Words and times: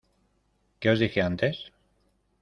¿Qué 0.79 0.89
os 0.89 0.97
dije 0.97 1.21
antes? 1.21 1.55